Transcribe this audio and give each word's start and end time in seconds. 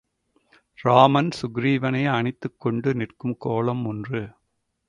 ராமன் 0.83 1.29
சுக்ரீவனை 1.41 2.11
அணைத்துக் 2.11 2.59
கொண்டு 2.59 2.93
நிற்கும் 2.93 3.35
கோலம் 3.37 3.85
ஒன்று. 3.85 4.23